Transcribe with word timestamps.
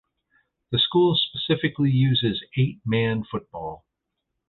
The 0.71 0.79
school 0.79 1.15
specifically 1.15 1.91
uses 1.91 2.43
eight 2.57 2.79
man 2.83 3.23
football. 3.23 3.85